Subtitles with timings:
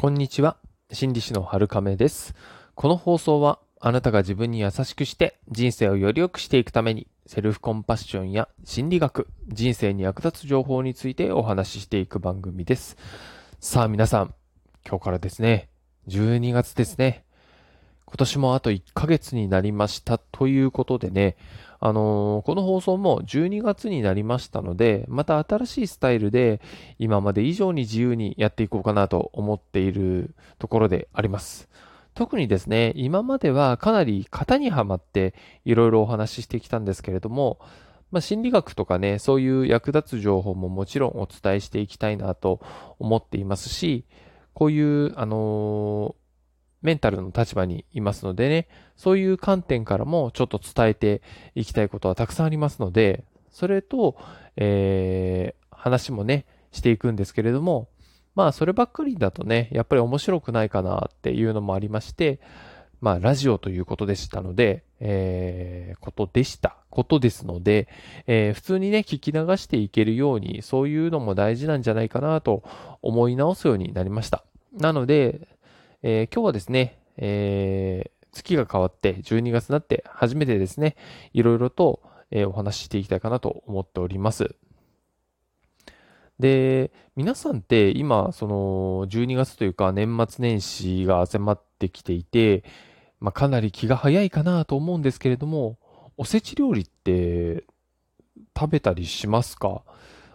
[0.00, 0.58] こんにちは。
[0.92, 2.32] 心理師の春亀です。
[2.76, 12.96] この放送は、あなたが自分に優しくして人生をより良くしていくために、セルフコンパッションや心理学、人生に役立つ情報についてお話ししていく番組です。
[13.58, 14.34] さあ皆さん、
[14.88, 15.68] 今日からですね、
[16.06, 17.24] 12月ですね。
[18.08, 21.36] 今年もあと1ヶ月になりましたということでね、
[21.78, 26.62] あのーこの放送も12月になりましたので、また新しいスタイルで
[26.98, 31.68] 今まで以上に自由にやっていこうかなと思っているところであります。
[32.14, 35.34] 特にですね、今まではかなり型にはまって
[35.66, 37.60] いろいろお話ししてきたんですけれども、
[38.10, 42.60] まあ、心理学とかね、そういう役立つ情報ももちろんお伝えしていきたいなと
[42.98, 44.06] 思っていますし、
[44.54, 46.27] こういう、あのー
[46.82, 51.22] メンタルの立場にいますのでね、そういう観点からもちょっと伝えて
[51.54, 54.16] いきたいことはたくさんありますので、それと、
[54.56, 57.88] えー話もね、していくんですけれども、
[58.34, 62.40] まあそればっかりだとね、やっぱり面白くないかなっていうのもありまして、
[63.00, 66.76] まあラジオということでしたので、えーことでした。
[66.90, 67.88] ことですので、
[68.26, 72.64] えー普通にね、聞き流していけるように、そういうのも大事なんじゃないかなと
[73.02, 74.44] 思い直すようになりました。
[74.72, 75.48] なので、
[76.02, 80.94] えー今日はですね、えー月が変わって12月になって初めてですね、
[81.32, 84.54] いろいろと、えーお話ししていきたいかなと思っております。
[86.38, 92.62] で、皆さんって今、その12月というか年末年始が迫ってきていて、
[93.18, 95.78] まあ、かなり気が早いかなと思うんですけれども、
[96.16, 97.64] おせち料理って
[98.56, 99.82] 食べたりしますか？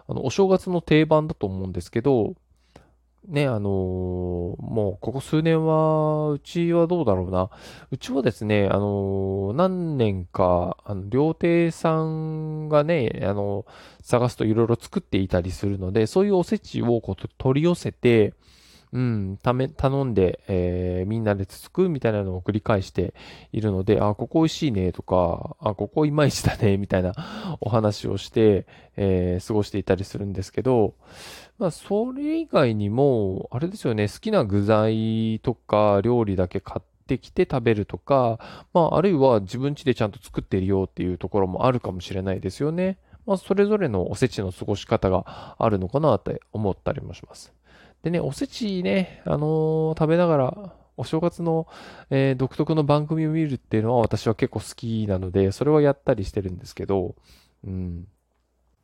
[0.10, 2.36] あの、お正月の定番だと思うんですけど、
[3.28, 3.74] ね、あのー
[4.60, 7.50] もうここ数年は、うちはどうだろうな。
[7.92, 13.66] うちはですね、あのー何年か、あの、料亭さんがね、あの
[14.02, 18.34] 探すといろいろ作っていたりするので、そういうおせちをこう取り寄せて、
[18.94, 23.16] うん、ため、頼んで、えーみんなでつつくみたいなのを繰り返して
[23.52, 27.14] いるので、あ、ここ美味しいねとか、あ、ここいまいちだね、 みたいな
[27.60, 30.94] お話をして、えー過ごしていたりするんですけど、
[31.58, 38.40] まあ、それ以外にも、あれですよね、好きな具材とか料理だけ買ってきて食べるとか、
[38.74, 43.00] まあ、あるいは自分家でちゃんと作ってるよっていうところもあるかもしれないですよね。
[43.26, 47.54] まあ、それぞれのおせちの過ごし方があるのかなって思ったりもします。
[48.04, 51.68] でね、おせちね、あのー食べながら、お正月の、
[52.10, 57.16] えー独特の番組を見るっていうのは私は結構好きなので、それはやったりしてるんですけど、
[57.66, 58.08] うん。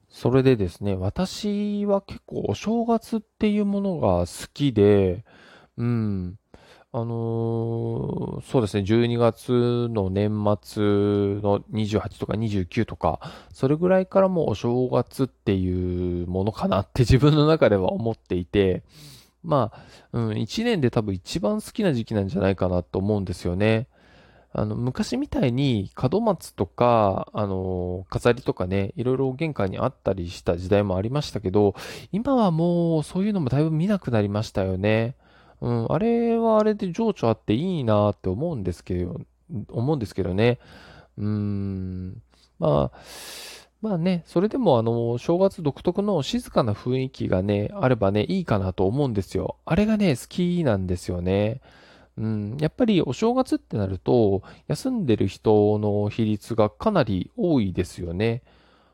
[0.09, 5.25] それでですね、私は結構お正月っていうものが好きで、
[5.77, 6.39] うん。
[6.91, 10.29] あのーそうですね、12月の年
[10.61, 10.83] 末
[11.41, 13.19] の28とか29とか、
[13.53, 18.83] それぐらいからもうお正月っていうものかなって自分の中では思っていて、
[19.43, 19.81] まあ、
[20.13, 23.87] うん、1年で多分一番好きな時期なんじゃないかなと思うんですよね。
[24.51, 31.75] あの、昔みたいに門松とか、あの、飾りとかね、いろいろ玄関にあったりした時代もありましたけど、
[32.11, 35.15] 今はもうそういうのもだいぶ見なくなりましたよね。
[35.61, 39.19] うん、あれはあれで情緒あっていいなって思うんですけど、
[39.69, 40.59] 思うんですけどね。
[41.17, 42.21] うーん、
[42.59, 42.97] まあ、
[43.81, 49.57] まあね、それでもあの、正月独特の静かな雰囲気がね、あればね、いいかなと思うんですよ。
[49.65, 51.61] あれがね、好きなんですよね。
[52.17, 58.43] うん、やっぱりお正月ってなると、休んでる人の比率がかなり多いですよね。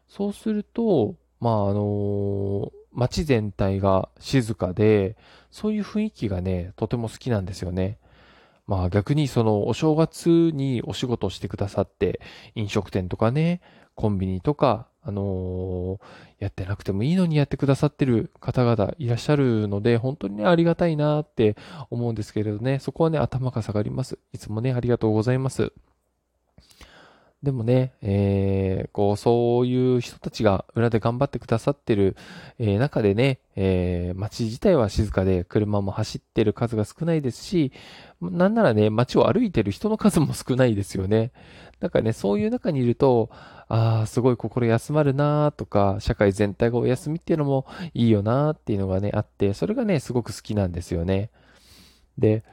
[0.08, 2.55] そうすると、まああの
[2.96, 5.18] 街全体が静かで、
[5.52, 7.98] そういう雰囲気がね、とても好きなんですよね。
[8.68, 12.20] まあ逆にそのお正月にお仕事してくださって、
[12.56, 13.62] 飲食店とかね、
[13.96, 21.56] コンビニとか、あのーやってなくてもいいのにやってくださってる方々いらっしゃるので、本当にね、ありがたいなって
[21.90, 24.20] 思うんですけれどね、そこはね、頭が下がります。
[24.34, 25.72] いつもね、ありがとうございます。
[27.46, 32.18] でもね、えー、こう、そういう人たちが裏で頑張ってくださってる、
[32.58, 37.72] えー中でね、えー街自体は静かで車も走ってる数が少ないですし、
[38.20, 41.32] なんならね、街を歩いてる人の数も少ないですよね。
[41.80, 43.30] なんかね、そういう中にいると、
[43.68, 51.30] ああ、すごい心休まるなーとか、社会全体がお休みっていうのもいいよなーっていうのがね、あって、それがね、すごく好きなんですよね。
[52.18, 52.44] で、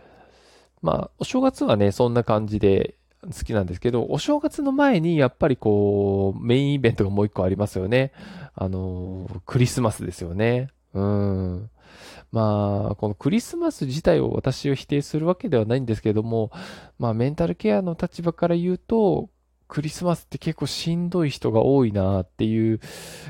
[0.82, 8.12] まあ、お正月はね、そんな感じで好きなんですけど、お正月の前にやっぱりこう、メインイベントがもう一個ありますよね。
[8.54, 10.68] あの、クリスマスですよね。
[10.94, 11.70] うん。
[12.32, 16.50] まあ、このクリスマス自体を私を否定するわけではないんですけども、
[16.98, 19.28] まあ、メンタルケアの立場から言うと、
[19.68, 22.80] クリスマスって結構しんどい人が多いなっていう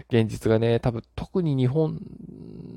[0.08, 2.00] 現実がね、多分特に日本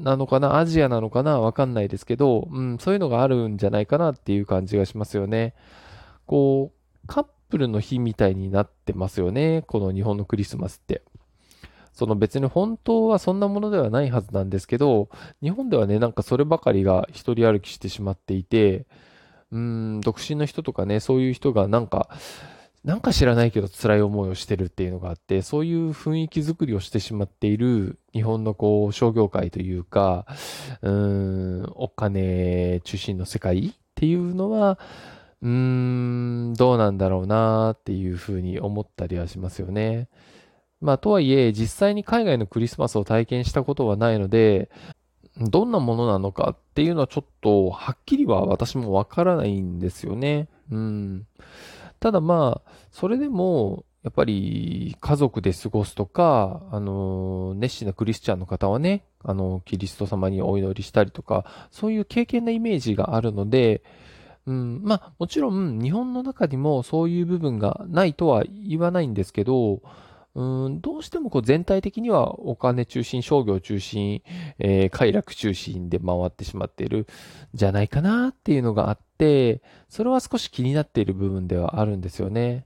[0.03, 5.55] なのかな、アジアなのかな、わかんないですけど、うん、そういうのがあるんじゃないかなっていう感じがしますよね。
[6.27, 6.74] こう、
[7.07, 11.01] カップルの日みたいになってますよね、この日本のクリスマスって。
[11.93, 15.09] その別に本当はそんなものではないはずなんですけど、
[15.41, 18.85] 日本ではね、なんかそればかりが一人歩きしてしまっていて、
[19.51, 22.09] うん、独身の人とかね、そういう人がなんか、
[22.83, 30.27] なんか知らないけど辛い思いをしてるっていうのがあって、そういう雰囲気作りをしてしまっている日本のこう商業界というか、
[30.81, 34.77] うん、お金中心の世界っていうのは、
[35.45, 40.09] うーん、どうなんだろうなっていうふうに思ったりはしますよね。
[40.81, 44.71] まあ、とはいえ、実際に海外のクリスマスを体験したことはないので、
[45.37, 50.47] どんなものなのかっていうのはちょっと、はっきりは私もわからないんですよね。
[50.71, 51.27] うん。
[51.99, 63.83] ただまあ、それでも、やっぱり家族で過ごすとか、あの、熱心なクリスチャンの方はね、あの、キリスト様にお祈りしたりとか、そういう経験なイメージがあるので、
[64.47, 69.81] うん、まあ、もちろん日本の中にもそういう部分がないとは言わないんですけど、
[70.35, 74.21] うん、どうしてもこう全体的にはお金中心、商業中心、
[74.59, 77.07] えー、快楽中心で回ってしまっている
[77.53, 82.65] じゃないかなっていうのがあって、それは少し気になっている部分ではあるんですよね。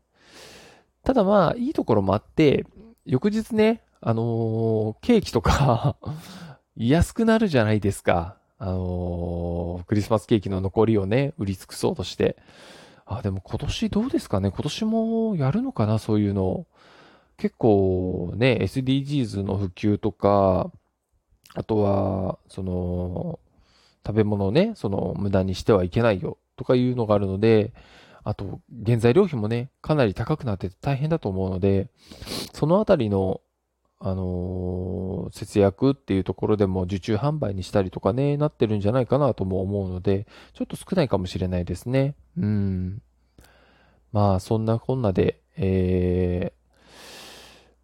[1.04, 2.66] ただまあ、いいところもあって、
[3.06, 5.96] 翌日ね、あのー、ケーキとか
[6.76, 8.39] 安くなるじゃないですか。
[8.60, 12.38] あのー、クリスマスケーキの残りをね、売り尽くそうとして。
[13.06, 14.52] あ、でも今年どうですかね？
[14.52, 15.98] 今年もやるのかな？
[15.98, 16.68] そういうの。
[17.38, 20.72] 結構ね、SDGs の普及とか、
[21.56, 23.40] あとは、その、
[24.06, 27.74] 食べ物をね、その、無駄にしてはいけないよ、とかいうのがあるので、
[28.26, 31.90] あと、原材料費もね、かなり高くなってて大変だと思うので、
[32.54, 33.40] そのあたりの、
[34.02, 42.16] あのー、節約っていうところでも受注販売にしたりとかね、なってるんじゃないかなとも思うので、ちょっと少ないかもしれないですね。
[42.38, 43.02] うん。
[44.12, 46.60] まあ、そんなこんなで、えー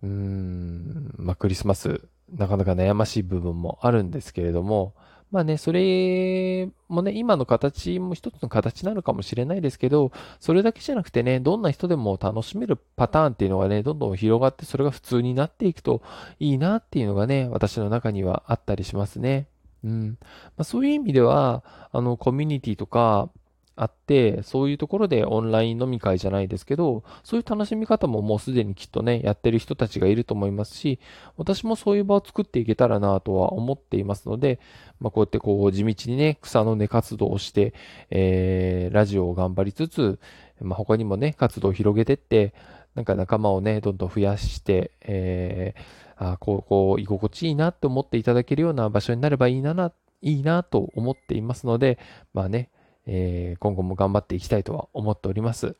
[0.06, 4.94] うん、まあ、クリスマス、なかなか悩ましい部分もあるんですけれども、
[5.31, 16.01] まあね、それもね、今の形も一つの形なのかもしれないですけど、それだけじゃなくてね、どんな人でも楽しめるパターンっていうのがね、どんどん広がってそれが普通になっていくと
[16.39, 19.48] いいなっていうのがね、私の中にはあったりしますね。
[19.83, 20.18] うん。
[20.22, 23.30] まあ、そういう意味では、あの、コミュニティとか、
[23.75, 31.00] あって、そういうところでオンライン飲み会じゃないですけど、そういう楽しみ方ももうすでにきっとね、やってる人たちがいると思いますし、
[31.38, 34.60] 私もそういう場を作っていけたらなとは思っていますので、
[35.00, 37.74] まあ、こうやってこう地道にね、草の根活動をして、
[38.10, 40.19] えー、ラジオを頑張りつつ、
[40.62, 42.54] まあ、他にもね、活動を広げてって、
[42.95, 52.00] なんか仲間をね、どんどん増やして、えー、あこう、こう、居心地いいなって思っていただけるような場所になればいいなな、いいなと思っていますので、
[52.33, 52.69] まあね、
[53.07, 55.75] えー、今後も頑張っていきたいとは思っております。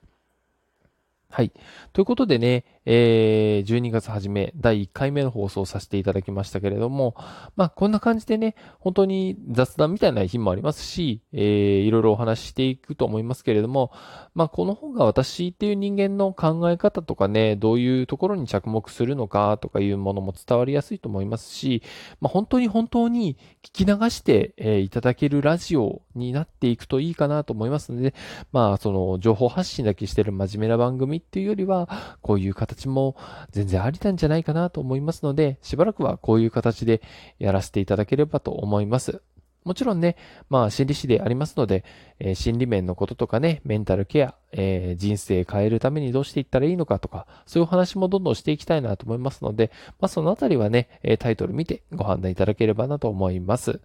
[1.30, 1.52] はい。
[1.92, 7.16] ということでね、えー、12月初め、第1回目の放送させていただきましたけれども、
[7.56, 11.42] まあ、こんな感じでね、本当に雑談みたいな日もありますし、えー、
[11.80, 13.92] いろいろお話ししていくと思いますけれども、
[14.36, 21.82] まあ、この本が私っていう人間の考え方とかね、どういうところに着目するのかとかいうものも伝わりやすいと思いますし、
[22.22, 28.14] まあ、本当に本当に聞き流して、いただけるラジオになっていくといいかなと思いますので、
[28.52, 31.90] まあ、その情報発信だけしてる真面目な番組っていうよりは、
[32.22, 33.16] こういう形も
[33.52, 37.02] 全然ありなんじゃないかなと思いますので、しばらくはこういう形で
[37.40, 39.22] やらせていただければと思います。
[39.66, 40.16] もちろんね、
[40.48, 41.84] まあ心理師でありますので、
[42.20, 53.82] えー、心理面のこととかね、メンタルケア、えー、人生変えるためにどうしていったらいいのかとか、そういう話もどんどんしていきたいなと思いますので、まあそのあたりはね、タイトル見てご判断いただければなと思います。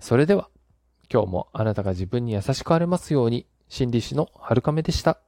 [0.00, 0.50] それでは、
[1.10, 5.25] 今日もあなたが自分に優しくあれますように、心理師の春亀でした。